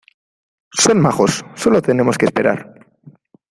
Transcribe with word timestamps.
son 0.83 0.99
majos, 0.99 1.45
solo 1.53 1.79
tenemos 1.79 2.17
que 2.17 2.25
esperar. 2.25 2.59